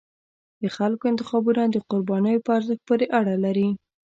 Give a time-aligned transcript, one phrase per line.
[0.61, 3.69] د خلکو انتخابونه د قربانیو په ارزښت پورې اړه لري